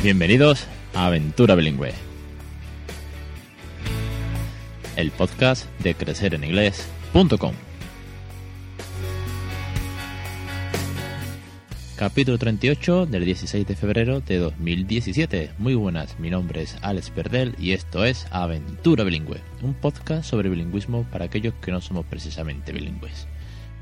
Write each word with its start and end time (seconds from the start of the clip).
Bienvenidos 0.00 0.64
a 0.94 1.06
Aventura 1.08 1.56
Bilingüe, 1.56 1.92
el 4.94 5.10
podcast 5.10 5.68
de 5.80 5.96
crecereninglés.com. 5.96 7.52
Capítulo 11.96 12.38
38 12.38 13.06
del 13.06 13.24
16 13.24 13.66
de 13.66 13.74
febrero 13.74 14.20
de 14.20 14.38
2017. 14.38 15.50
Muy 15.58 15.74
buenas, 15.74 16.20
mi 16.20 16.30
nombre 16.30 16.62
es 16.62 16.76
Alex 16.80 17.10
Perdel 17.10 17.56
y 17.58 17.72
esto 17.72 18.04
es 18.04 18.28
Aventura 18.30 19.02
Bilingüe, 19.02 19.40
un 19.62 19.74
podcast 19.74 20.30
sobre 20.30 20.48
bilingüismo 20.48 21.08
para 21.10 21.24
aquellos 21.24 21.54
que 21.54 21.72
no 21.72 21.80
somos 21.80 22.06
precisamente 22.06 22.70
bilingües. 22.70 23.26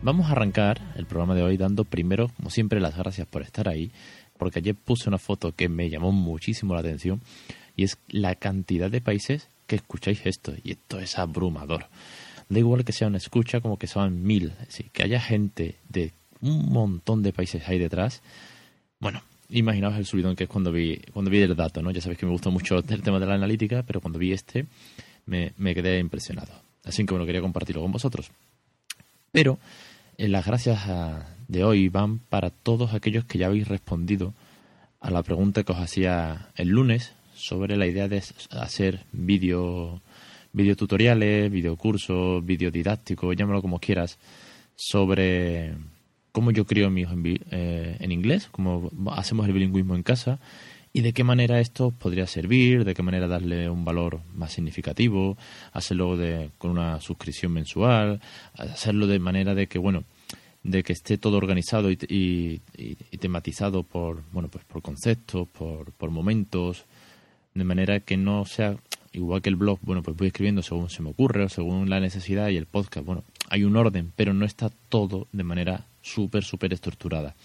Vamos 0.01 0.29
a 0.29 0.33
arrancar 0.33 0.81
el 0.97 1.05
programa 1.05 1.35
de 1.35 1.43
hoy 1.43 1.57
dando 1.57 1.85
primero, 1.85 2.29
como 2.37 2.49
siempre, 2.49 2.81
las 2.81 2.97
gracias 2.97 3.27
por 3.27 3.43
estar 3.43 3.69
ahí, 3.69 3.93
porque 4.39 4.61
ayer 4.61 4.75
puse 4.75 5.09
una 5.09 5.19
foto 5.19 5.53
que 5.53 5.69
me 5.69 5.89
llamó 5.91 6.13
muchísimo 6.13 6.75
la 6.75 6.81
atención 6.81 7.21
y 7.77 7.85
es 7.85 7.99
la 8.09 8.35
cantidad 8.35 8.91
de 8.91 9.01
países 9.01 9.49
que 9.67 9.77
escucháis 9.77 10.25
esto 10.25 10.55
y 10.63 10.73
esto 10.73 10.99
es 10.99 11.19
abrumador. 11.19 11.87
Da 12.49 12.59
igual 12.59 12.85
que 12.85 12.93
sea 12.93 13.09
una 13.09 13.19
escucha 13.19 13.61
como 13.61 13.79
que 13.79 13.87
sean 13.87 14.23
mil, 14.23 14.53
decir, 14.61 14.91
que 14.93 15.03
haya 15.03 15.21
gente 15.21 15.77
de 15.89 16.13
un 16.41 16.71
montón 16.73 17.23
de 17.23 17.33
países 17.33 17.69
ahí 17.69 17.79
detrás. 17.79 18.23
Bueno, 19.01 19.23
imaginaos 19.51 19.97
el 19.97 20.07
subidón 20.07 20.37
que 20.37 20.45
es 20.45 20.51
cuando 20.51 20.71
vi, 20.71 21.01
cuando 21.13 21.31
vi 21.31 21.41
el 21.41 21.57
dato, 21.57 21.83
¿no? 21.83 21.91
Ya 21.91 22.01
sabéis 22.01 22.19
que 22.19 22.27
me 22.27 22.33
gusta 22.33 22.51
mucho 22.51 22.77
el 22.77 23.03
tema 23.03 23.19
de 23.19 23.27
la 23.27 23.35
analítica, 23.35 23.83
pero 23.83 24.01
cuando 24.01 24.19
vi 24.19 24.33
este 24.33 24.67
me, 25.27 25.53
me 25.57 25.75
quedé 25.75 25.99
impresionado. 25.99 26.53
Así 26.85 27.05
que 27.05 27.13
bueno, 27.13 27.27
quería 27.27 27.41
compartirlo 27.41 27.83
con 27.83 27.93
vosotros. 27.93 28.31
Pero 29.33 29.59
eh, 30.19 30.29
las 30.29 30.47
gracias 30.47 30.79
de 31.49 31.65
hoy 31.65 31.89
van 31.89 32.19
para 32.19 32.51
todos 32.51 32.95
aquellos 32.95 33.25
que 33.25 33.39
ya 33.39 33.47
habéis 33.47 33.69
respondido 33.69 34.35
a 35.01 35.11
la 35.11 35.23
pregunta 35.23 35.63
que 35.63 35.73
os 35.73 35.79
hacía 35.79 36.49
el 36.57 36.69
lunes 36.69 37.13
sobre 37.35 37.77
la 37.77 37.87
idea 37.87 38.09
de 38.09 38.23
hacer 38.51 39.05
vídeo 39.13 40.01
videotutoriales, 40.53 41.51
videocursos, 41.51 42.45
videodidácticos, 42.45 43.37
llámalo 43.37 43.61
como 43.61 43.79
quieras, 43.79 44.19
sobre 44.75 45.75
cómo 46.33 46.51
yo 46.51 46.65
crío 46.65 46.87
a 46.87 46.91
mi 46.91 47.03
hijo 47.03 47.13
en, 47.13 47.41
eh, 47.51 47.97
en, 48.01 48.11
inglés, 48.11 48.49
cómo 48.51 48.91
hacemos 49.13 49.47
el 49.47 49.53
bilingüismo 49.53 49.95
en 49.95 50.03
casa 50.03 50.39
y 50.95 51.03
de 51.03 51.13
qué 51.13 51.25
manera 51.25 51.61
esto 51.61 51.91
podría 51.91 52.27
servir, 52.27 52.85
de 52.85 52.95
qué 52.95 53.03
manera 53.03 53.29
darle 53.29 53.69
un 53.69 53.85
valor 53.85 54.23
más 54.35 54.53
significativo, 54.53 55.37
hacerlo 55.73 56.17
de, 56.17 56.51
con 56.57 56.71
una 56.71 57.03
suscripción 57.03 57.53
mensual, 57.53 58.23
hacerlo 58.55 59.07
de 59.07 59.19
manera 59.19 59.55
de 59.55 59.67
que, 59.67 59.79
bueno, 59.79 60.05
de 60.67 60.83
que 60.83 60.93
esté 60.93 61.17
todo 61.17 61.37
organizado 61.37 61.93
y, 61.93 61.97
y, 62.77 63.17
tematizado 63.19 63.85
por, 63.85 64.25
bueno, 64.33 64.49
pues 64.49 64.65
por 64.65 64.83
conceptos, 64.83 65.47
por, 65.49 65.93
por 65.93 66.11
momentos, 66.11 66.87
de 67.55 67.63
manera 67.63 68.01
que 68.01 68.17
no 68.17 68.45
sea 68.45 68.77
igual 69.13 69.43
que 69.43 69.49
el 69.49 69.57
blog, 69.57 69.79
bueno, 69.83 70.03
pues 70.03 70.17
voy 70.17 70.27
escribiendo 70.27 70.63
según 70.63 70.91
se 70.91 71.03
me 71.03 71.11
ocurre 71.11 71.45
o 71.45 71.49
según 71.49 71.89
la 71.89 72.01
necesidad 72.01 72.49
y 72.49 72.57
el 72.57 72.67
podcast, 72.67 73.07
bueno, 73.07 73.23
hay 73.49 73.63
un 73.63 73.77
orden, 73.77 74.13
pero 74.17 74.35
no 74.35 74.45
está 74.45 74.69
todo 74.89 75.29
de 75.33 75.45
manera 75.45 75.87
súper, 76.03 76.43
súper 76.43 76.73
estructurada. 76.73 77.37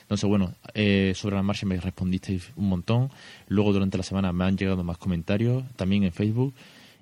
Entonces, 0.00 0.28
bueno, 0.28 0.54
eh, 0.72 1.12
sobre 1.14 1.36
la 1.36 1.42
marcha 1.42 1.66
me 1.66 1.78
respondisteis 1.78 2.52
un 2.56 2.68
montón. 2.68 3.10
Luego, 3.48 3.72
durante 3.72 3.98
la 3.98 4.02
semana 4.02 4.32
me 4.32 4.44
han 4.44 4.56
llegado 4.56 4.82
más 4.82 4.98
comentarios, 4.98 5.62
también 5.76 6.04
en 6.04 6.12
Facebook. 6.12 6.54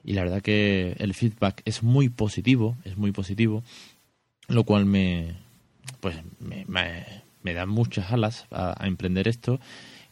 Y 0.05 0.12
la 0.12 0.23
verdad 0.23 0.43
que 0.43 0.97
el 0.99 1.15
feedback 1.15 1.62
es 1.65 1.83
muy 1.83 2.09
positivo, 2.09 2.77
es 2.84 2.97
muy 2.97 3.12
positivo, 3.12 3.62
lo 4.49 4.65
cual 4.65 4.84
me, 4.84 5.34
pues, 6.00 6.16
me, 6.38 6.65
me, 7.43 7.55
da 7.55 7.66
muchas 7.66 8.12
alas 8.12 8.47
a, 8.50 8.87
emprender 8.87 9.28
esto 9.28 9.61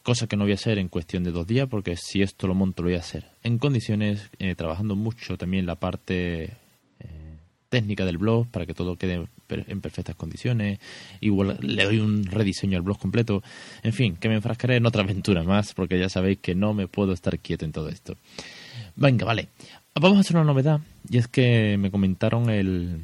cosa 0.01 0.27
que 0.27 0.37
no 0.37 0.45
voy 0.45 0.53
a 0.53 0.55
hacer 0.55 0.79
en 0.79 0.87
cuestión 0.87 1.23
de 1.23 1.31
dos 1.31 1.45
días, 1.45 1.67
porque 1.69 1.95
si 1.95 2.21
esto 2.21 2.47
lo 2.47 2.55
monto 2.55 2.81
lo 2.81 2.87
voy 2.87 2.95
a 2.95 2.99
hacer 2.99 3.25
en 3.43 3.59
condiciones, 3.59 4.29
eh, 4.39 4.55
trabajando 4.55 4.95
mucho 4.95 5.37
también 5.37 5.65
la 5.65 5.75
parte 5.75 6.57
técnica 7.69 8.05
del 8.05 8.17
blog 8.17 8.47
para 8.47 8.65
que 8.65 8.73
todo 8.73 8.97
quede 8.97 9.27
en 9.49 9.81
perfectas 9.81 10.15
condiciones. 10.15 10.79
Igual 11.21 11.57
le 11.61 11.85
doy 11.85 11.99
un 11.99 12.25
rediseño 12.25 12.77
al 12.77 12.83
blog 12.83 12.99
completo. 12.99 13.41
En 13.83 13.93
fin, 13.93 14.15
que 14.17 14.27
me 14.27 14.35
enfrascaré 14.35 14.75
en 14.75 14.85
otra 14.85 15.03
aventura 15.03 15.43
más 15.43 15.73
porque 15.73 15.97
ya 15.97 16.09
sabéis 16.09 16.39
que 16.39 16.55
no 16.55 16.73
me 16.73 16.87
puedo 16.87 17.13
estar 17.13 17.39
quieto 17.39 17.65
en 17.65 17.71
todo 17.71 17.89
esto. 17.89 18.17
Venga, 18.95 19.25
vale. 19.25 19.49
Vamos 19.95 20.17
a 20.17 20.21
hacer 20.21 20.35
una 20.35 20.45
novedad 20.45 20.81
y 21.09 21.17
es 21.17 21.27
que 21.27 21.77
me 21.77 21.91
comentaron 21.91 22.49
el, 22.49 23.03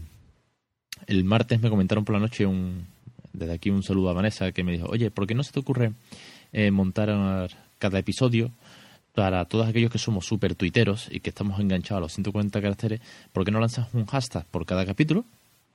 el 1.08 1.24
martes, 1.24 1.62
me 1.62 1.70
comentaron 1.70 2.06
por 2.06 2.14
la 2.14 2.20
noche 2.20 2.46
un, 2.46 2.88
desde 3.34 3.54
aquí 3.54 3.70
un 3.70 3.84
saludo 3.84 4.10
a 4.10 4.14
Vanessa 4.14 4.52
que 4.52 4.64
me 4.64 4.72
dijo, 4.74 4.88
oye, 4.88 5.12
¿por 5.12 5.28
qué 5.28 5.36
no 5.36 5.44
se 5.44 5.52
te 5.52 5.60
ocurre 5.60 5.94
eh, 6.52 6.72
montar 6.72 7.50
cada 7.78 8.00
episodio 8.00 8.52
para 9.14 9.46
todos 9.46 9.68
aquellos 9.68 9.92
que 9.92 9.98
somos 9.98 10.26
súper 10.26 10.56
tuiteros 10.56 11.08
y 11.10 11.22
que 11.22 11.30
estamos 11.30 11.60
enganchados 11.60 11.98
a 11.98 12.02
los 12.02 12.14
140 12.14 12.62
caracteres, 12.62 13.02
¿por 13.32 13.46
qué 13.46 13.52
no 13.52 13.60
lanzas 13.60 13.88
un 13.94 14.06
hashtag 14.06 14.46
por 14.48 14.66
cada 14.66 14.86
capítulo? 14.86 15.26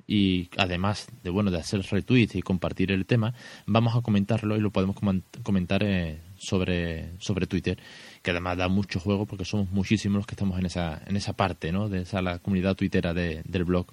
Y 0.06 0.50
además 0.56 1.06
de 1.22 1.30
bueno 1.30 1.50
de 1.50 1.58
hacer 1.58 1.80
retweets 1.82 2.34
y 2.34 2.42
compartir 2.42 2.91
el 2.91 3.06
tema, 3.06 3.32
vamos 3.66 3.97
a 3.97 4.02
comentarlo 4.02 4.56
y 4.56 4.60
lo 4.60 4.70
podemos 4.70 4.97
comentar 5.42 5.82
eh, 5.84 6.20
sobre, 6.36 7.16
sobre 7.18 7.47
Twitter, 7.47 7.78
que 8.22 8.30
además 8.32 8.58
da 8.58 8.68
mucho 8.68 9.00
juego 9.00 9.24
porque 9.24 9.44
somos 9.44 9.70
muchísimos 9.70 10.16
los 10.16 10.26
que 10.26 10.34
estamos 10.34 10.58
en 10.58 10.66
esa, 10.66 11.00
en 11.06 11.16
esa 11.16 11.32
parte, 11.32 11.72
¿no? 11.72 11.88
De 11.88 12.02
esa 12.02 12.20
la 12.20 12.41
comunidad 12.41 12.74
tuitera 12.74 13.14
del 13.14 13.64
blog. 13.64 13.86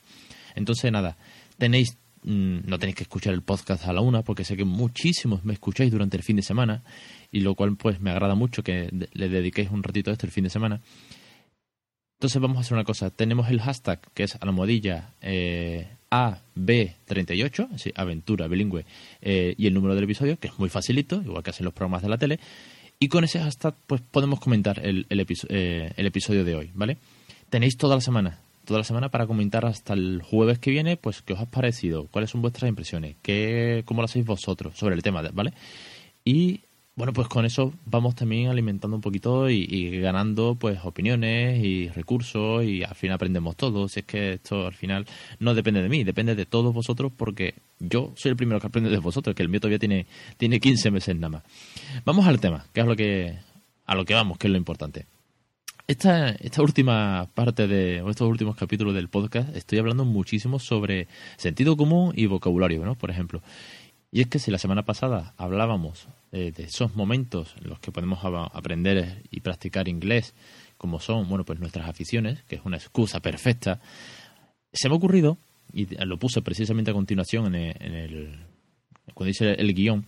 Entonces, 0.57 0.91
nada, 0.91 1.17
tenéis 1.57 1.97
mm, 2.23 2.59
no 2.65 2.79
tenéis 2.79 2.95
que 2.95 3.03
escuchar 3.03 3.33
el 3.33 3.41
podcast 3.41 3.85
a 3.85 3.93
la 3.93 4.01
una 4.01 4.23
porque 4.23 4.43
sé 4.43 4.57
que 4.57 4.65
muchísimos 4.65 5.45
me 5.45 5.53
escucháis 5.53 5.91
durante 5.91 6.17
el 6.17 6.23
fin 6.23 6.35
de 6.35 6.41
semana 6.41 6.83
y 7.31 7.41
lo 7.41 7.55
cual 7.55 7.77
pues 7.77 7.99
me 8.01 8.11
agrada 8.11 8.35
mucho 8.35 8.63
que 8.63 8.89
le 8.91 9.29
dediquéis 9.29 9.69
un 9.71 9.83
ratito 9.83 10.09
a 10.09 10.13
esto 10.13 10.25
el 10.25 10.31
fin 10.31 10.43
de 10.43 10.49
semana. 10.49 10.81
Entonces 12.17 12.41
vamos 12.41 12.57
a 12.57 12.61
hacer 12.61 12.73
una 12.73 12.83
cosa. 12.83 13.11
Tenemos 13.11 13.49
el 13.49 13.61
hashtag 13.61 14.01
que 14.13 14.23
es 14.23 14.35
a 14.35 14.45
la 14.45 14.51
modilla 14.51 15.13
eh, 15.21 15.87
AB38, 16.09 17.75
así, 17.75 17.91
aventura 17.95 18.47
bilingüe, 18.47 18.85
eh, 19.21 19.53
y 19.55 19.67
el 19.67 19.73
número 19.75 19.93
del 19.93 20.05
episodio, 20.05 20.39
que 20.39 20.47
es 20.47 20.57
muy 20.57 20.69
facilito, 20.69 21.21
igual 21.21 21.43
que 21.43 21.51
hacen 21.51 21.65
los 21.65 21.75
programas 21.75 22.01
de 22.01 22.09
la 22.09 22.17
tele. 22.17 22.39
Y 22.99 23.09
con 23.09 23.23
ese 23.23 23.39
hashtag 23.39 23.75
pues 23.85 24.01
podemos 24.01 24.39
comentar 24.39 24.79
el, 24.83 25.05
el, 25.09 25.25
eh, 25.49 25.93
el 25.95 26.05
episodio 26.07 26.43
de 26.43 26.55
hoy, 26.55 26.71
¿vale? 26.73 26.97
Tenéis 27.51 27.77
toda 27.77 27.93
la 27.95 28.01
semana, 28.01 28.39
toda 28.67 28.81
la 28.81 28.83
semana 28.83 29.09
para 29.09 29.25
comentar 29.25 29.65
hasta 29.65 29.93
el 29.93 30.21
jueves 30.21 30.59
que 30.59 30.71
viene, 30.71 30.97
pues 30.97 31.21
qué 31.21 31.33
os 31.33 31.39
ha 31.39 31.45
parecido, 31.45 32.07
cuáles 32.07 32.29
son 32.29 32.41
vuestras 32.41 32.67
impresiones, 32.67 33.15
qué, 33.21 33.83
cómo 33.85 34.01
lo 34.01 34.05
hacéis 34.05 34.25
vosotros 34.25 34.77
sobre 34.77 34.93
el 34.93 35.01
tema, 35.01 35.23
¿vale? 35.33 35.53
Y 36.25 36.61
bueno, 36.97 37.13
pues 37.13 37.29
con 37.29 37.45
eso 37.45 37.73
vamos 37.85 38.15
también 38.15 38.49
alimentando 38.49 38.97
un 38.97 39.01
poquito 39.01 39.49
y, 39.49 39.99
ganando 40.01 40.55
pues 40.55 40.79
opiniones 40.83 41.63
y 41.63 41.87
recursos 41.89 42.65
y 42.65 42.83
al 42.83 42.95
fin 42.95 43.11
aprendemos 43.11 43.55
todos. 43.55 43.91
Si 43.91 44.01
es 44.01 44.05
que 44.05 44.33
esto 44.33 44.65
al 44.65 44.73
final 44.73 45.05
no 45.39 45.53
depende 45.53 45.81
de 45.81 45.89
mí, 45.89 46.03
depende 46.03 46.35
de 46.35 46.45
todos 46.45 46.73
vosotros 46.73 47.11
porque 47.15 47.53
yo 47.79 48.13
soy 48.15 48.31
el 48.31 48.35
primero 48.35 48.59
que 48.59 48.67
aprende 48.67 48.89
de 48.89 48.97
vosotros, 48.97 49.35
que 49.35 49.43
el 49.43 49.49
mío 49.49 49.61
todavía 49.61 49.79
tiene, 49.79 50.07
tiene 50.37 50.59
15 50.59 50.91
meses 50.91 51.15
nada 51.15 51.29
más. 51.29 51.43
Vamos 52.03 52.25
al 52.25 52.41
tema, 52.41 52.65
que 52.73 52.81
es 52.81 52.87
lo 52.87 52.95
que, 52.95 53.37
a 53.85 53.95
lo 53.95 54.03
que 54.03 54.15
vamos, 54.15 54.39
que 54.39 54.47
es 54.47 54.51
lo 54.51 54.57
importante. 54.57 55.05
Esta, 55.87 56.31
esta 56.31 56.61
última 56.61 57.29
parte 57.33 57.65
de, 57.65 58.03
estos 58.09 58.27
últimos 58.27 58.57
capítulos 58.57 58.93
del 58.93 59.07
podcast, 59.07 59.55
estoy 59.55 59.79
hablando 59.79 60.03
muchísimo 60.03 60.59
sobre 60.59 61.07
sentido 61.37 61.77
común 61.77 62.11
y 62.13 62.25
vocabulario, 62.25 62.83
¿no? 62.83 62.95
Por 62.95 63.09
ejemplo. 63.09 63.41
Y 64.11 64.19
es 64.19 64.27
que 64.27 64.37
si 64.37 64.51
la 64.51 64.57
semana 64.57 64.83
pasada 64.83 65.33
hablábamos 65.37 66.09
de 66.31 66.53
esos 66.57 66.93
momentos 66.97 67.55
en 67.61 67.69
los 67.69 67.79
que 67.79 67.93
podemos 67.93 68.19
aprender 68.53 69.23
y 69.31 69.39
practicar 69.39 69.87
inglés, 69.87 70.35
como 70.77 70.99
son, 70.99 71.29
bueno, 71.29 71.45
pues 71.45 71.59
nuestras 71.61 71.87
aficiones, 71.87 72.43
que 72.43 72.55
es 72.55 72.61
una 72.65 72.75
excusa 72.75 73.21
perfecta, 73.21 73.79
se 74.73 74.89
me 74.89 74.95
ha 74.95 74.97
ocurrido, 74.97 75.37
y 75.71 75.85
lo 76.03 76.19
puse 76.19 76.41
precisamente 76.41 76.91
a 76.91 76.95
continuación 76.95 77.55
en 77.55 77.93
el, 77.93 78.45
cuando 79.13 79.27
dice 79.27 79.53
el 79.53 79.73
guion, 79.73 80.05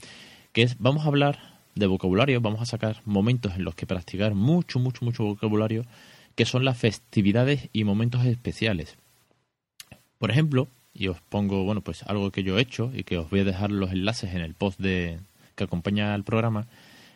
que 0.52 0.64
es, 0.64 0.78
vamos 0.78 1.06
a 1.06 1.08
hablar 1.08 1.59
de 1.80 1.88
vocabulario, 1.88 2.42
vamos 2.42 2.62
a 2.62 2.66
sacar 2.66 3.02
momentos 3.06 3.56
en 3.56 3.64
los 3.64 3.76
que 3.76 3.88
practicar 3.88 4.36
mucho, 4.36 4.80
mucho, 4.80 5.06
mucho 5.06 5.24
vocabulario, 5.24 5.86
que 6.36 6.46
son 6.46 6.66
las 6.66 6.78
festividades 6.78 7.70
y 7.74 7.84
momentos 7.84 8.26
especiales. 8.26 8.98
Por 10.18 10.32
ejemplo, 10.32 10.68
y 10.94 11.08
os 11.08 11.22
pongo, 11.22 11.64
bueno, 11.64 11.82
pues 11.82 12.04
algo 12.04 12.32
que 12.32 12.44
yo 12.44 12.58
he 12.58 12.62
hecho 12.62 12.92
y 12.94 13.04
que 13.04 13.18
os 13.18 13.30
voy 13.30 13.40
a 13.40 13.46
dejar 13.46 13.72
los 13.72 13.92
enlaces 13.92 14.34
en 14.34 14.42
el 14.42 14.54
post 14.54 14.80
de, 14.80 15.20
que 15.56 15.64
acompaña 15.64 16.14
al 16.14 16.24
programa, 16.24 16.68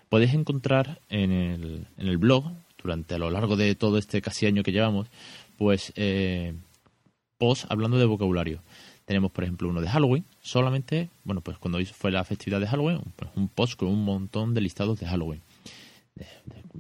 podéis 0.09 0.33
encontrar 0.33 1.01
en 1.09 1.31
el, 1.31 1.87
en 1.97 2.07
el 2.07 2.17
blog, 2.17 2.51
durante 2.83 3.15
a 3.15 3.17
lo 3.17 3.31
largo 3.31 3.55
de 3.55 3.73
todo 3.75 3.97
este 3.97 4.21
casi 4.21 4.45
año 4.45 4.61
que 4.61 4.71
llevamos, 4.71 5.07
pues 5.57 5.93
eh, 5.95 6.53
posts 7.37 7.65
hablando 7.69 7.97
de 7.97 8.05
vocabulario. 8.05 8.61
Tenemos, 9.05 9.31
por 9.31 9.43
ejemplo, 9.43 9.69
uno 9.69 9.81
de 9.81 9.89
Halloween, 9.89 10.25
solamente, 10.41 11.09
bueno, 11.23 11.41
pues 11.41 11.57
cuando 11.57 11.83
fue 11.85 12.11
la 12.11 12.23
festividad 12.23 12.59
de 12.59 12.67
Halloween, 12.67 13.01
pues 13.15 13.29
un 13.35 13.49
post 13.49 13.77
con 13.77 13.89
un 13.89 14.05
montón 14.05 14.53
de 14.53 14.61
listados 14.61 14.99
de 14.99 15.07
Halloween, 15.07 15.41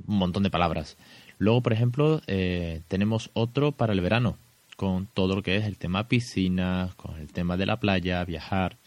un 0.07 0.17
montón 0.17 0.43
de 0.43 0.49
palabras. 0.49 0.97
Luego, 1.37 1.61
por 1.61 1.73
ejemplo, 1.73 2.21
eh, 2.27 2.81
tenemos 2.87 3.29
otro 3.33 3.73
para 3.73 3.93
el 3.93 4.01
verano, 4.01 4.37
con 4.77 5.07
todo 5.07 5.35
lo 5.35 5.43
que 5.43 5.57
es 5.57 5.65
el 5.65 5.77
tema 5.77 6.07
piscina, 6.07 6.91
con 6.95 7.19
el 7.19 7.31
tema 7.31 7.57
de 7.57 7.65
la 7.65 7.79
playa, 7.79 8.23
viajar. 8.23 8.77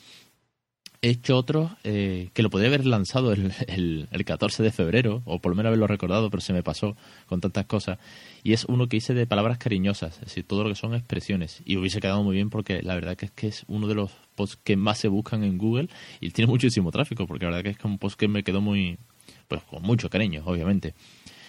He 1.06 1.10
hecho 1.10 1.36
otro 1.36 1.70
eh, 1.84 2.30
que 2.32 2.42
lo 2.42 2.50
podría 2.50 2.68
haber 2.68 2.84
lanzado 2.84 3.32
el, 3.32 3.52
el, 3.68 4.08
el, 4.10 4.24
14 4.24 4.62
de 4.62 4.72
febrero, 4.72 5.22
o 5.24 5.38
por 5.38 5.50
lo 5.50 5.56
menos 5.56 5.68
haberlo 5.68 5.86
recordado, 5.86 6.30
pero 6.30 6.40
se 6.40 6.52
me 6.52 6.62
pasó 6.62 6.96
con 7.26 7.40
tantas 7.40 7.66
cosas. 7.66 7.98
Y 8.42 8.52
es 8.52 8.64
uno 8.64 8.88
que 8.88 8.96
hice 8.96 9.14
de 9.14 9.26
palabras 9.26 9.58
cariñosas, 9.58 10.14
es 10.14 10.20
decir, 10.26 10.44
todo 10.44 10.64
lo 10.64 10.70
que 10.70 10.74
son 10.74 10.94
expresiones. 10.94 11.62
Y 11.64 11.76
hubiese 11.76 12.00
quedado 12.00 12.22
muy 12.22 12.34
bien 12.34 12.50
porque 12.50 12.82
la 12.82 12.94
verdad 12.94 13.16
que 13.16 13.26
es 13.26 13.30
que 13.30 13.46
es 13.48 13.64
uno 13.68 13.86
de 13.86 13.94
los 13.94 14.10
posts 14.34 14.58
que 14.62 14.76
más 14.76 14.98
se 14.98 15.08
buscan 15.08 15.44
en 15.44 15.58
Google 15.58 15.88
y 16.20 16.30
tiene 16.30 16.50
muchísimo 16.50 16.90
tráfico, 16.90 17.26
porque 17.26 17.44
la 17.44 17.52
verdad 17.52 17.62
que 17.62 17.70
es 17.70 17.78
que 17.78 17.86
un 17.86 17.98
post 17.98 18.18
que 18.18 18.26
me 18.26 18.42
quedó 18.42 18.60
muy, 18.60 18.98
pues 19.46 19.62
con 19.62 19.82
mucho 19.82 20.10
cariño, 20.10 20.42
obviamente. 20.44 20.94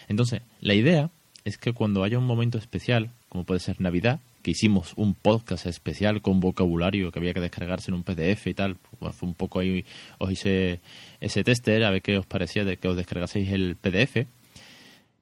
Entonces, 0.08 0.42
la 0.62 0.76
idea 0.76 1.10
es 1.46 1.58
que 1.58 1.74
cuando 1.74 2.04
haya 2.04 2.20
un 2.20 2.26
momento 2.26 2.58
especial, 2.58 3.10
como 3.30 3.44
puede 3.44 3.60
ser 3.60 3.82
Navidad, 3.82 4.20
que 4.48 4.52
hicimos 4.52 4.94
un 4.96 5.14
podcast 5.14 5.66
especial 5.66 6.22
con 6.22 6.40
vocabulario 6.40 7.12
que 7.12 7.20
había 7.20 7.34
que 7.34 7.42
descargarse 7.42 7.92
en 7.92 7.96
un 7.96 8.04
PDF 8.04 8.48
y 8.48 8.54
tal, 8.54 8.78
pues 8.98 9.14
fue 9.14 9.28
un 9.28 9.36
poco 9.36 9.60
ahí, 9.60 9.84
os 10.20 10.32
hice 10.32 10.80
ese 11.20 11.44
tester 11.44 11.84
a 11.84 11.92
ver 11.92 12.02
qué 12.02 12.18
os 12.18 12.26
parecía 12.26 12.64
de 12.64 12.78
que 12.78 12.88
os 12.88 12.96
descargaseis 12.96 13.52
el 13.52 13.76
PDF, 13.76 14.26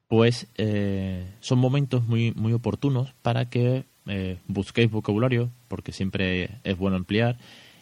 pues 0.08 0.46
eh, 0.58 1.26
son 1.40 1.58
momentos 1.58 2.08
muy, 2.08 2.34
muy 2.34 2.54
oportunos 2.54 3.16
para 3.24 3.50
que 3.50 3.86
eh, 4.06 4.38
busquéis 4.46 4.92
vocabulario, 4.92 5.50
porque 5.70 5.92
siempre 5.92 6.60
es 6.64 6.78
bueno 6.78 6.96
ampliar, 6.96 7.40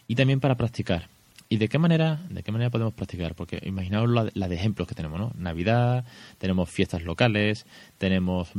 y 0.07 0.15
también 0.15 0.39
para 0.39 0.55
practicar. 0.55 1.09
¿Y 1.49 1.57
de 1.57 1.67
qué 1.67 1.77
manera, 1.77 2.21
de 2.29 2.41
qué 2.41 2.53
manera 2.53 2.69
podemos 2.69 2.93
practicar? 2.93 3.35
Porque 3.35 3.59
imaginaos 3.63 4.09
la, 4.33 4.47
de 4.47 4.55
ejemplos 4.55 4.87
que 4.87 4.95
tenemos, 4.95 5.19
¿no? 5.19 5.33
Navidad, 5.37 6.05
tenemos 6.37 6.69
fiestas 6.69 7.03
locales, 7.03 7.65
tenemos 7.97 8.49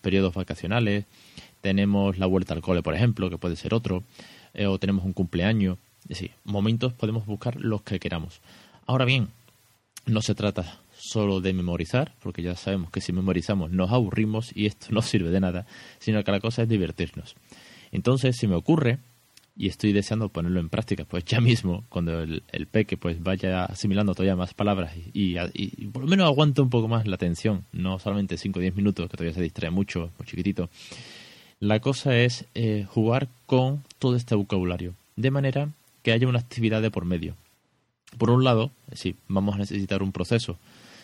periodos 0.00 0.34
vacacionales, 0.34 1.04
tenemos 1.64 2.18
la 2.18 2.26
vuelta 2.26 2.52
al 2.52 2.60
cole, 2.60 2.82
por 2.82 2.94
ejemplo, 2.94 3.30
que 3.30 3.38
puede 3.38 3.56
ser 3.56 3.72
otro, 3.72 4.04
eh, 4.52 4.66
o 4.66 4.78
tenemos 4.78 5.02
un 5.02 5.14
cumpleaños. 5.14 5.78
Es 6.02 6.08
decir, 6.10 6.32
momentos 6.44 6.92
podemos 6.92 7.24
buscar 7.24 7.56
los 7.56 7.80
que 7.80 7.98
queramos. 7.98 8.42
Ahora 8.86 9.06
bien, 9.06 9.28
no 10.04 10.20
se 10.20 10.34
trata 10.34 10.80
solo 10.94 11.40
de 11.40 11.54
memorizar, 11.54 12.12
porque 12.20 12.42
ya 12.42 12.54
sabemos 12.54 12.90
que 12.90 13.00
si 13.00 13.14
memorizamos 13.14 13.70
nos 13.70 13.90
aburrimos 13.92 14.54
y 14.54 14.66
esto 14.66 14.88
no 14.90 15.00
sirve 15.00 15.30
de 15.30 15.40
nada, 15.40 15.64
sino 16.00 16.22
que 16.22 16.32
la 16.32 16.40
cosa 16.40 16.64
es 16.64 16.68
divertirnos. 16.68 17.34
Entonces, 17.92 18.36
si 18.36 18.46
me 18.46 18.56
ocurre, 18.56 18.98
y 19.56 19.68
estoy 19.68 19.94
deseando 19.94 20.28
ponerlo 20.28 20.60
en 20.60 20.68
práctica, 20.68 21.06
pues 21.06 21.24
ya 21.24 21.40
mismo, 21.40 21.84
cuando 21.88 22.20
el, 22.20 22.66
peque 22.70 22.98
pues 22.98 23.22
vaya 23.22 23.64
asimilando 23.64 24.12
todavía 24.12 24.36
más 24.36 24.52
palabras 24.52 24.92
y, 25.14 25.36
por 25.86 26.02
lo 26.02 26.08
menos 26.08 26.26
aguante 26.26 26.60
un 26.60 26.68
poco 26.68 26.88
más 26.88 27.06
la 27.06 27.14
atención, 27.14 27.64
no 27.72 27.98
solamente 27.98 28.36
5 28.36 28.58
o 28.58 28.60
10 28.60 28.74
minutos, 28.74 29.08
que 29.08 29.16
todavía 29.16 29.32
se 29.32 29.40
distrae 29.40 29.70
mucho, 29.70 30.10
muy 30.18 30.26
chiquitito. 30.26 30.68
La 31.64 31.80
cosa 31.80 32.14
es 32.18 32.44
eh, 32.54 32.84
jugar 32.86 33.28
con 33.46 33.84
todo 33.98 34.16
este 34.16 34.34
vocabulario, 34.34 34.92
de 35.16 35.30
manera 35.30 35.70
que 36.02 36.12
haya 36.12 36.28
una 36.28 36.38
actividad 36.38 36.82
de 36.82 36.90
por 36.90 37.06
medio. 37.06 37.36
Por 38.18 38.28
un 38.28 38.44
lado, 38.44 38.70
si 38.92 39.16
vamos 39.28 39.54
a 39.54 39.58
necesitar 39.60 40.02
un 40.02 40.12
proceso, 40.12 40.58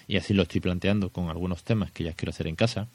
y 0.07 0.19
así 0.19 0.35
lo 0.35 0.43
estoy 0.43 0.61
planteando 0.61 1.09
con 1.09 1.31
algunos 1.31 1.65
temas 1.65 1.93
que 1.93 2.05
ya 2.05 2.13
quiero 2.13 2.29
hacer 2.29 2.47
en 2.47 2.57
casa, 2.57 2.89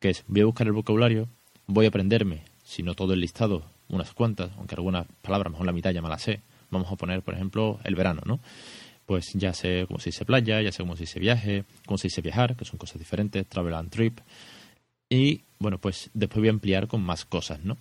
que 0.00 0.10
es 0.10 0.24
voy 0.26 0.40
a 0.40 0.46
buscar 0.46 0.66
el 0.66 0.72
vocabulario, 0.72 1.28
voy 1.68 1.86
a 1.86 1.90
aprenderme, 1.90 2.42
si 2.64 2.82
no 2.82 2.94
todo 2.94 3.12
el 3.12 3.20
listado, 3.20 3.62
unas 3.86 4.12
cuantas, 4.12 4.50
aunque 4.56 4.74
algunas 4.74 5.06
palabras, 5.22 5.52
mejor 5.52 5.66
la 5.66 5.72
mitad 5.72 5.92
ya 5.92 6.02
me 6.02 6.08
las 6.08 6.22
sé. 6.22 6.40
Vamos 6.72 6.90
a 6.90 6.96
poner, 6.96 7.22
por 7.22 7.34
ejemplo, 7.34 7.78
el 7.84 7.94
verano, 7.94 8.22
¿no? 8.26 8.40
Pues 9.06 9.32
ya 9.34 9.54
sé 9.54 9.84
cómo 9.86 10.00
se 10.00 10.10
dice 10.10 10.24
playa, 10.24 10.60
ya 10.60 10.72
sé 10.72 10.82
cómo 10.82 10.96
se 10.96 11.04
dice 11.04 11.20
viaje, 11.20 11.66
cómo 11.86 11.98
se 11.98 12.08
dice 12.08 12.20
viajar, 12.20 12.56
que 12.56 12.64
son 12.64 12.78
cosas 12.78 12.98
diferentes, 12.98 13.46
travel 13.46 13.74
and 13.74 13.90
trip. 13.90 14.18
Y 15.08 15.42
bueno, 15.58 15.78
pues 15.78 16.10
después 16.14 16.40
voy 16.40 16.48
a 16.48 16.52
ampliar 16.52 16.88
con 16.88 17.02
más 17.02 17.24
cosas, 17.24 17.64
¿no? 17.64 17.76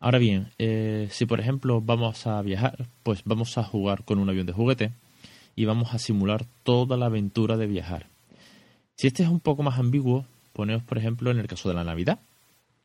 Ahora 0.00 0.18
bien, 0.18 0.52
eh, 0.58 1.08
si 1.10 1.26
por 1.26 1.40
ejemplo 1.40 1.80
vamos 1.80 2.26
a 2.26 2.40
viajar, 2.42 2.88
pues 3.02 3.22
vamos 3.24 3.58
a 3.58 3.64
jugar 3.64 4.04
con 4.04 4.18
un 4.18 4.28
avión 4.28 4.46
de 4.46 4.52
juguete 4.52 4.92
y 5.56 5.64
vamos 5.64 5.92
a 5.92 5.98
simular 5.98 6.46
toda 6.62 6.96
la 6.96 7.06
aventura 7.06 7.56
de 7.56 7.66
viajar. 7.66 8.06
Si 8.96 9.08
este 9.08 9.24
es 9.24 9.28
un 9.28 9.40
poco 9.40 9.62
más 9.62 9.78
ambiguo, 9.78 10.26
poneos 10.52 10.82
por 10.84 10.98
ejemplo 10.98 11.30
en 11.30 11.38
el 11.38 11.48
caso 11.48 11.68
de 11.68 11.74
la 11.74 11.84
Navidad 11.84 12.20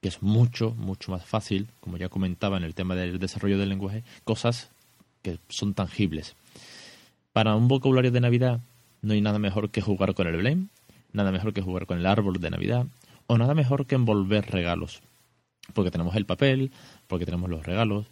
que 0.04 0.10
es 0.10 0.22
mucho, 0.22 0.72
mucho 0.72 1.12
más 1.14 1.26
fácil, 1.26 1.70
como 1.80 1.96
ya 1.96 2.10
comentaba 2.10 2.58
en 2.58 2.64
el 2.64 2.76
tema 2.76 2.94
del 2.94 3.20
desarrollo 3.20 3.58
del 3.58 3.70
lenguaje, 3.70 4.04
cosas 4.26 4.70
que 5.22 5.40
son 5.48 5.74
tangibles. 5.74 6.36
Para 7.32 7.56
un 7.56 7.70
vocabulario 7.70 8.12
de 8.12 8.20
Navidad 8.20 8.60
no 9.02 9.14
hay 9.14 9.22
nada 9.22 9.40
mejor 9.40 9.70
que 9.70 9.80
jugar 9.80 10.14
con 10.14 10.28
el 10.28 10.36
blame, 10.36 10.68
nada 11.14 11.32
mejor 11.32 11.54
que 11.54 11.62
jugar 11.62 11.86
con 11.86 12.00
el 12.00 12.06
árbol 12.06 12.42
de 12.42 12.50
Navidad, 12.50 12.86
o 13.28 13.38
nada 13.38 13.54
mejor 13.54 13.86
que 13.86 13.96
envolver 13.96 14.50
regalos. 14.52 15.02
Porque 15.74 15.92
tenemos 15.92 16.16
el 16.16 16.26
papel, 16.26 16.72
porque 17.08 17.26
tenemos 17.26 17.50
los 17.50 17.66
regalos, 17.66 18.08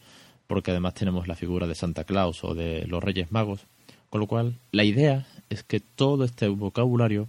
porque 0.48 0.72
además 0.72 0.94
tenemos 0.94 1.28
la 1.28 1.36
figura 1.36 1.68
de 1.68 1.75
Santa 1.75 2.04
Claus 2.04 2.44
o 2.44 2.54
de 2.54 2.86
los 2.88 3.04
Reyes 3.04 3.31
Magos. 3.31 3.62
Con 4.10 4.19
lo 4.19 4.28
cual, 4.28 4.56
la 4.72 4.84
idea 4.84 5.25
es 5.50 5.63
que 5.63 5.80
todo 5.80 6.25
este 6.25 6.48
vocabulario, 6.50 7.28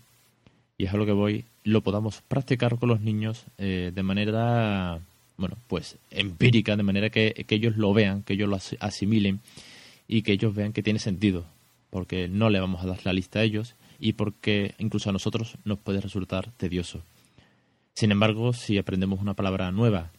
y 0.76 0.86
es 0.86 0.92
a 0.92 0.96
lo 0.96 1.06
que 1.06 1.12
voy, 1.12 1.44
lo 1.64 1.82
podamos 1.82 2.22
practicar 2.26 2.78
con 2.78 2.88
los 2.88 3.00
niños 3.00 3.44
eh, 3.58 3.92
de 3.94 4.02
manera, 4.02 4.98
bueno, 5.36 5.56
pues 5.68 5.96
empírica, 6.10 6.76
de 6.76 6.82
manera 6.82 7.10
que, 7.10 7.46
ellos 7.48 7.76
lo 7.76 7.92
vean, 7.92 8.22
que 8.22 8.32
ellos 8.32 8.48
lo 8.48 8.58
asimilen 8.80 9.40
y 10.08 10.22
que 10.22 10.32
ellos 10.32 10.54
vean 10.54 10.72
que 10.72 10.82
tiene 10.82 10.98
sentido, 10.98 11.44
porque 11.90 12.28
no 12.28 12.50
le 12.50 12.58
vamos 12.58 12.82
a 12.82 12.88
dar 12.88 12.98
la 13.04 13.12
lista 13.12 13.38
a 13.38 13.44
ellos 13.44 13.76
y 14.00 14.14
porque 14.14 14.74
incluso 14.78 15.10
a 15.10 15.12
nosotros 15.12 15.56
nos 15.64 15.78
puede 15.78 16.00
resultar 16.00 16.50
tedioso. 16.56 17.02
Sin 17.94 18.10
embargo, 18.10 18.52
si 18.52 18.78
aprendemos 18.78 19.20
una 19.20 19.34
palabra 19.34 19.70
nueva, 19.70 20.10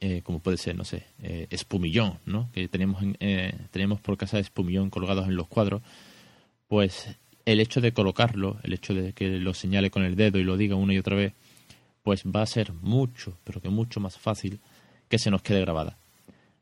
eh, 0.00 0.22
como 0.22 0.40
puede 0.40 0.56
ser, 0.56 0.76
no 0.76 0.84
sé, 0.84 1.04
eh, 1.22 1.46
espumillón, 1.50 2.18
¿no? 2.26 2.50
Que 2.52 2.68
tenemos, 2.68 3.02
tenemos 3.70 4.00
por 4.00 4.16
casa 4.16 4.38
espumillón 4.38 4.90
colgados 4.90 5.28
en 5.28 5.36
los 5.36 5.48
cuadros, 5.48 5.82
pues 6.68 7.16
el 7.44 7.60
hecho 7.60 7.80
de 7.80 7.92
colocarlo, 7.92 8.58
el 8.62 8.72
hecho 8.72 8.94
de 8.94 9.12
que 9.12 9.28
lo 9.28 9.54
señale 9.54 9.90
con 9.90 10.04
el 10.04 10.16
dedo 10.16 10.38
y 10.38 10.44
lo 10.44 10.56
diga 10.56 10.76
una 10.76 10.94
y 10.94 10.98
otra 10.98 11.16
vez, 11.16 11.32
pues 12.02 12.24
va 12.24 12.42
a 12.42 12.46
ser 12.46 12.72
mucho, 12.72 13.36
pero 13.44 13.60
que 13.60 13.68
mucho 13.68 14.00
más 14.00 14.18
fácil 14.18 14.60
que 15.08 15.18
se 15.18 15.30
nos 15.30 15.42
quede 15.42 15.60
grabada. 15.60 15.96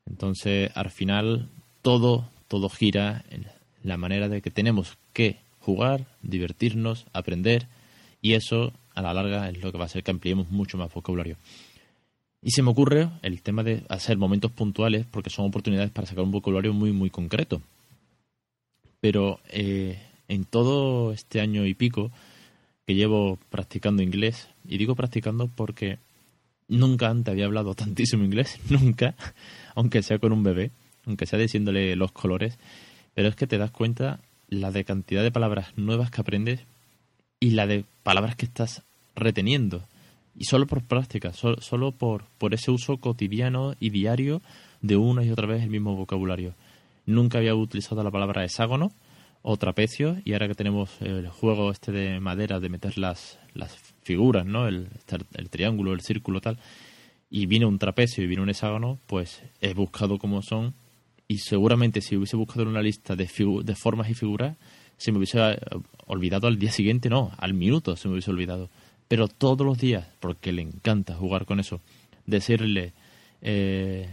Entonces, 0.07 0.71
al 0.75 0.91
final, 0.91 1.49
todo, 1.83 2.29
todo 2.49 2.69
gira 2.69 3.25
en 3.31 3.47
la 3.83 3.97
manera 3.97 4.29
de 4.29 4.43
que 4.43 4.51
tenemos 4.51 4.99
que 5.13 5.39
jugar, 5.61 6.07
divertirnos, 6.23 7.07
aprender, 7.13 7.69
y 8.23 8.35
eso, 8.35 8.73
a 9.01 9.03
la 9.03 9.15
larga, 9.15 9.49
es 9.49 9.61
lo 9.63 9.73
que 9.73 9.79
va 9.79 9.85
a 9.85 9.87
hacer 9.87 10.03
que 10.03 10.11
ampliemos 10.11 10.51
mucho 10.51 10.79
más 10.79 10.93
vocabulario. 10.93 11.37
Y 12.43 12.53
se 12.53 12.63
me 12.63 12.71
ocurre 12.71 13.09
el 13.23 13.43
tema 13.43 13.63
de 13.63 13.85
hacer 13.89 14.17
momentos 14.17 14.51
puntuales, 14.51 15.07
porque 15.11 15.31
son 15.31 15.47
oportunidades 15.47 15.91
para 15.91 16.07
sacar 16.07 16.25
un 16.25 16.31
vocabulario 16.31 16.73
muy, 16.73 16.93
muy 16.93 17.11
concreto. 17.11 17.61
Pero 19.01 19.41
eh, 19.49 19.99
en 20.29 20.45
todo 20.45 21.13
este 21.13 21.41
año 21.41 21.67
y 21.67 21.75
pico 21.75 22.11
que 22.87 22.95
llevo 22.95 23.39
practicando 23.51 24.03
inglés, 24.03 24.49
y 24.67 24.79
digo 24.79 24.95
practicando 24.95 25.49
porque 25.49 25.99
nunca 26.69 27.09
antes 27.09 27.33
había 27.33 27.45
hablado 27.45 27.75
tantísimo 27.77 28.25
inglés, 28.25 28.59
nunca, 28.71 29.15
aunque 29.75 30.03
sea 30.03 30.19
con 30.19 30.33
un 30.33 30.43
bebé, 30.43 30.71
aunque 31.05 31.27
sea 31.27 31.39
diciéndole 31.39 31.95
los 31.97 32.13
colores, 32.13 32.59
pero 33.15 33.29
es 33.29 33.37
que 33.37 33.47
te 33.47 33.59
das 33.59 33.71
cuenta 33.71 34.21
la 34.49 34.71
de 34.71 34.85
cantidad 34.85 35.23
de 35.23 35.31
palabras 35.31 35.77
nuevas 35.77 36.11
que 36.11 36.21
aprendes 36.21 36.61
y 37.39 37.51
la 37.51 37.67
de 37.67 37.85
palabras 38.03 38.37
que 38.37 38.47
estás 38.47 38.83
reteniendo. 39.15 39.85
Y 40.37 40.45
solo 40.45 40.67
por 40.67 40.83
práctica, 40.83 41.33
solo, 41.33 41.61
solo 41.61 41.93
por, 41.93 42.25
por 42.39 42.55
ese 42.55 42.71
uso 42.71 42.99
cotidiano 42.99 43.75
y 43.81 43.91
diario 43.91 44.41
de 44.81 44.97
una 44.97 45.25
y 45.25 45.31
otra 45.31 45.47
vez 45.47 45.63
el 45.63 45.71
mismo 45.71 45.97
vocabulario. 45.97 46.55
Nunca 47.07 47.39
había 47.39 47.55
utilizado 47.55 48.03
la 48.03 48.11
palabra 48.11 48.45
hexágono, 48.45 48.93
o 49.43 49.57
trapecio 49.57 50.19
y 50.25 50.33
ahora 50.33 50.49
que 50.49 50.55
tenemos 50.55 50.91
el 51.01 51.29
juego 51.29 51.71
este 51.71 51.93
de 51.93 52.21
madera 52.21 52.61
de 52.61 52.69
meter 52.69 52.99
las, 52.99 53.39
las 53.55 53.77
figuras, 54.03 54.45
¿no? 54.45 54.69
El, 54.69 54.89
el 55.35 55.51
triángulo, 55.51 55.93
el 55.93 56.01
círculo, 56.01 56.41
tal, 56.41 56.59
y 57.31 57.47
viene 57.47 57.67
un 57.67 57.79
trapecio 57.79 58.23
y 58.23 58.27
viene 58.27 58.43
un 58.43 58.51
hexágono, 58.51 58.99
pues 59.07 59.43
he 59.61 59.73
buscado 59.73 60.19
cómo 60.19 60.43
son 60.43 60.75
y 61.27 61.39
seguramente 61.39 62.01
si 62.01 62.17
hubiese 62.17 62.37
buscado 62.37 62.69
una 62.69 62.83
lista 62.83 63.17
de, 63.17 63.29
de 63.65 63.75
formas 63.77 64.11
y 64.11 64.15
figuras, 64.15 64.57
se 65.01 65.13
me 65.13 65.19
hubiese 65.19 65.39
eh, 65.41 65.59
olvidado 66.07 66.47
al 66.47 66.59
día 66.59 66.71
siguiente, 66.71 67.09
no, 67.09 67.33
al 67.39 67.55
minuto 67.55 67.97
se 67.97 68.07
me 68.07 68.13
hubiese 68.13 68.31
olvidado. 68.31 68.69
Pero 69.09 69.29
todos 69.29 69.67
los 69.67 69.79
días, 69.79 70.07
porque 70.21 70.53
le 70.53 70.61
encanta 70.61 71.15
jugar 71.15 71.47
con 71.47 71.59
eso, 71.59 71.81
decirle, 72.27 72.93
eh, 73.41 74.11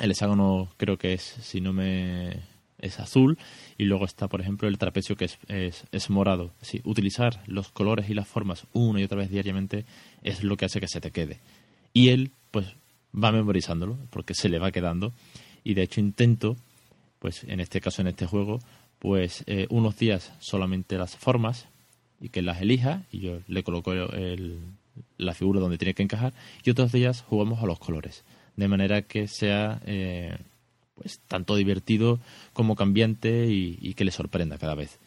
el 0.00 0.10
hexágono 0.10 0.70
creo 0.76 0.98
que 0.98 1.14
es, 1.14 1.22
si 1.22 1.60
no 1.60 1.72
me 1.72 2.42
es 2.78 2.98
azul 2.98 3.38
y 3.78 3.84
luego 3.84 4.04
está, 4.04 4.26
por 4.26 4.40
ejemplo, 4.40 4.66
el 4.66 4.76
trapecio 4.76 5.16
que 5.16 5.26
es, 5.26 5.38
es, 5.92 6.10
morado. 6.10 6.52
Sí, 6.60 6.80
utilizar 6.84 7.42
los 7.46 7.70
colores 7.70 8.10
y 8.10 8.14
las 8.14 8.26
formas 8.26 8.66
una 8.72 9.00
y 9.00 9.04
otra 9.04 9.18
vez 9.18 9.30
diariamente 9.30 9.86
es 10.22 10.42
lo 10.42 10.56
que 10.56 10.64
hace 10.64 10.80
que 10.80 10.88
se 10.88 11.00
te 11.00 11.12
quede. 11.12 11.38
Y 11.92 12.08
él, 12.08 12.32
pues, 12.50 12.74
va 13.14 13.30
memorizándolo 13.30 13.96
porque 14.10 14.34
se 14.34 14.48
le 14.48 14.58
va 14.58 14.72
quedando. 14.72 15.12
Y 15.62 15.74
de 15.74 15.82
hecho 15.82 16.00
intento, 16.00 16.56
pues, 17.20 17.44
en 17.44 17.60
este 17.60 17.80
caso, 17.80 18.02
en 18.02 18.08
este 18.08 18.26
juego, 18.26 18.58
pues, 18.98 19.44
eh, 19.46 19.66
unos 19.70 19.98
días 19.98 20.32
solamente 20.40 20.98
las 20.98 21.16
formas 21.16 21.66
y 22.20 22.30
que 22.30 22.42
las 22.42 22.60
elija 22.60 23.02
y 23.12 23.20
yo 23.20 23.40
le 23.46 23.62
coloco 23.62 23.92
el, 23.92 24.58
la 25.18 25.34
figura 25.34 25.60
donde 25.60 25.78
tiene 25.78 25.94
que 25.94 26.02
encajar 26.02 26.32
y 26.64 26.70
otros 26.70 26.92
días 26.92 27.22
jugamos 27.22 27.62
a 27.62 27.66
los 27.66 27.78
colores. 27.78 28.24
De 28.56 28.68
manera 28.68 29.02
que 29.02 29.28
sea... 29.28 29.80
Eh, 29.86 30.36
pues 30.96 31.20
tanto 31.28 31.56
divertido 31.56 32.18
como 32.52 32.74
cambiante 32.74 33.46
y, 33.48 33.94
que 33.94 34.04
le 34.04 34.10
sorprenda 34.10 34.58
cada 34.58 34.74
vez. 34.74 34.98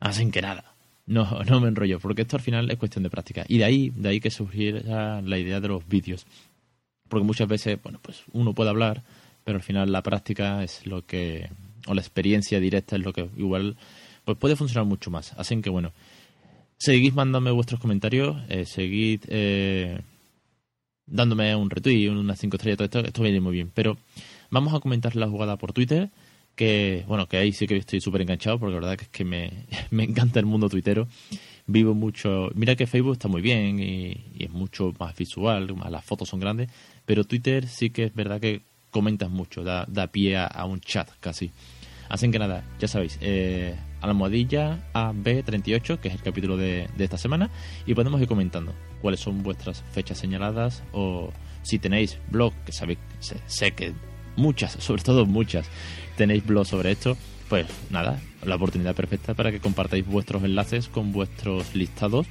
Así 0.00 0.28
que 0.30 0.42
nada, 0.42 0.74
no, 1.06 1.42
no 1.48 1.60
me 1.60 1.68
enrollo, 1.68 2.00
porque 2.00 2.22
esto 2.22 2.36
al 2.36 2.42
final 2.42 2.70
es 2.70 2.78
cuestión 2.78 3.02
de 3.02 3.10
práctica. 3.10 3.44
Y 3.46 3.58
de 3.58 3.64
ahí, 3.64 3.92
de 3.94 4.08
ahí 4.08 4.20
que 4.20 4.30
surgiera 4.30 5.20
la 5.20 5.38
idea 5.38 5.60
de 5.60 5.68
los 5.68 5.86
vídeos. 5.86 6.26
Porque 7.08 7.26
muchas 7.26 7.48
veces, 7.48 7.78
bueno, 7.82 8.00
pues 8.02 8.22
uno 8.32 8.54
puede 8.54 8.70
hablar, 8.70 9.02
pero 9.44 9.56
al 9.56 9.62
final 9.62 9.92
la 9.92 10.02
práctica 10.02 10.62
es 10.62 10.86
lo 10.86 11.04
que, 11.04 11.50
o 11.88 11.94
la 11.94 12.00
experiencia 12.00 12.60
directa 12.60 12.96
es 12.96 13.02
lo 13.02 13.12
que 13.12 13.28
igual, 13.36 13.76
pues 14.24 14.38
puede 14.38 14.56
funcionar 14.56 14.84
mucho 14.84 15.10
más. 15.10 15.32
Así 15.36 15.60
que 15.60 15.70
bueno, 15.70 15.92
seguid 16.76 17.14
mandándome 17.14 17.50
vuestros 17.50 17.80
comentarios, 17.80 18.36
eh, 18.48 18.64
seguid 18.64 19.22
eh, 19.28 20.00
dándome 21.06 21.54
un 21.56 21.70
retweet, 21.70 22.10
unas 22.10 22.38
5 22.38 22.56
estrellas, 22.56 22.76
todo 22.76 22.84
esto, 22.84 22.98
esto 23.00 23.22
viene 23.22 23.40
muy 23.40 23.52
bien. 23.52 23.70
Pero 23.74 23.96
vamos 24.50 24.74
a 24.74 24.80
comentar 24.80 25.16
la 25.16 25.28
jugada 25.28 25.56
por 25.56 25.72
Twitter, 25.72 26.10
que 26.54 27.04
bueno, 27.08 27.26
que 27.26 27.38
ahí 27.38 27.52
sí 27.52 27.66
que 27.66 27.76
estoy 27.76 28.00
súper 28.00 28.22
enganchado, 28.22 28.58
porque 28.58 28.74
la 28.74 28.80
verdad 28.80 28.96
que 28.96 29.04
es 29.04 29.10
que 29.10 29.24
me, 29.24 29.66
me 29.90 30.04
encanta 30.04 30.40
el 30.40 30.46
mundo 30.46 30.68
tuitero. 30.68 31.08
Vivo 31.70 31.94
mucho. 31.94 32.50
Mira 32.54 32.76
que 32.76 32.86
Facebook 32.86 33.12
está 33.12 33.28
muy 33.28 33.42
bien 33.42 33.78
y, 33.78 34.24
es 34.38 34.50
mucho 34.50 34.94
más 34.98 35.14
visual, 35.14 35.74
las 35.90 36.04
fotos 36.04 36.28
son 36.28 36.40
grandes, 36.40 36.70
pero 37.04 37.24
Twitter 37.24 37.66
sí 37.68 37.90
que 37.90 38.04
es 38.04 38.14
verdad 38.14 38.40
que 38.40 38.62
comentas 38.90 39.30
mucho, 39.30 39.62
da, 39.62 39.84
da 39.86 40.06
pie 40.06 40.36
a, 40.38 40.64
un 40.64 40.80
chat 40.80 41.08
casi. 41.20 41.50
Así 42.08 42.30
que 42.30 42.38
nada, 42.38 42.64
ya 42.78 42.88
sabéis, 42.88 43.18
eh, 43.20 43.74
almohadilla 44.00 44.78
AB38, 44.94 45.98
que 45.98 46.08
es 46.08 46.14
el 46.14 46.22
capítulo 46.22 46.56
de, 46.56 46.88
esta 46.98 47.18
semana, 47.18 47.50
y 47.86 47.94
podemos 47.94 48.20
ir 48.20 48.28
comentando 48.28 48.72
cuáles 49.00 49.20
son 49.20 49.42
vuestras 49.42 49.82
fechas 49.92 50.18
señaladas 50.18 50.82
o 50.92 51.32
si 51.62 51.78
tenéis 51.78 52.18
blog, 52.30 52.54
que 52.64 52.72
sabéis, 52.72 52.98
sé, 53.46 53.72
que 53.72 53.92
muchas, 54.36 54.72
sobre 54.78 55.02
todo 55.02 55.26
muchas, 55.26 55.66
tenéis 56.16 56.46
blog 56.46 56.66
sobre 56.66 56.92
esto, 56.92 57.16
pues 57.48 57.66
nada, 57.90 58.20
la 58.44 58.56
oportunidad 58.56 58.94
perfecta 58.94 59.34
para 59.34 59.50
que 59.50 59.60
compartáis 59.60 60.06
vuestros 60.06 60.42
enlaces 60.44 60.88
con 60.88 61.12
vuestros 61.12 61.74
listados, 61.74 62.26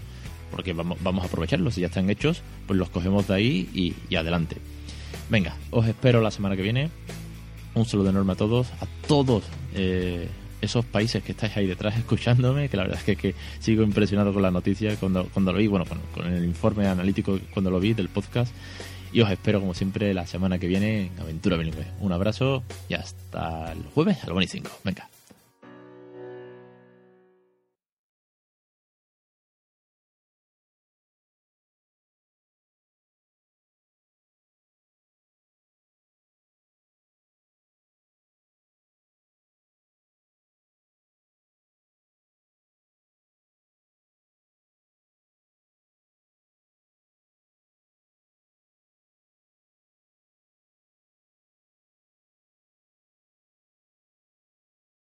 porque 0.52 0.74
vamos, 0.74 0.98
vamos 1.02 1.24
a 1.24 1.28
aprovecharlos, 1.28 1.76
si 1.76 1.82
ya 1.82 1.88
están 1.88 2.10
hechos, 2.10 2.42
pues 2.66 2.80
los 2.80 2.90
cogemos 2.90 3.28
de 3.28 3.36
ahí 3.36 3.70
y, 3.74 3.96
y 4.10 4.16
adelante. 4.16 4.58
Venga, 5.30 5.56
os 5.72 5.86
espero 5.86 6.22
la 6.22 6.32
semana 6.32 6.56
que 6.56 6.62
viene. 6.62 6.90
Un 7.74 7.86
saludo 7.86 8.10
enorme 8.10 8.34
a 8.34 8.36
todos, 8.36 8.68
a 8.80 8.88
todos 9.08 9.44
eh, 9.78 10.28
esos 10.62 10.86
países 10.86 11.24
que 11.24 11.32
estáis 11.32 11.56
ahí 11.58 11.68
detrás 11.68 11.98
escuchándome, 11.98 12.70
que 12.70 12.78
la 12.78 12.84
verdad 12.84 13.00
es 13.06 13.18
que, 13.18 13.36
sigo 13.60 13.84
impresionado 13.84 14.34
con 14.34 14.42
la 14.42 14.52
noticia 14.52 14.96
cuando, 14.98 15.26
cuando 15.26 15.54
lo 15.54 15.60
vi, 15.60 15.68
bueno, 15.68 15.86
con, 16.14 16.34
el 16.34 16.44
informe 16.46 16.88
analítico 16.88 17.40
cuando 17.54 17.72
lo 17.72 17.80
vi 17.80 17.94
del 17.94 18.10
podcast. 18.10 18.54
Y 19.14 19.22
os 19.22 19.32
espero, 19.32 19.62
como 19.62 19.74
siempre, 19.74 20.14
la 20.14 20.28
semana 20.28 20.60
que 20.60 20.68
viene 20.68 21.08
en 21.08 21.20
Aventura 21.20 21.56
Bilingüe. 21.56 21.86
Un 22.02 22.12
abrazo 22.12 22.64
y 22.90 22.94
hasta 22.96 23.72
el 23.72 23.84
jueves 23.94 24.18
al 24.26 24.48
5. 24.48 24.70
Venga. 24.84 25.08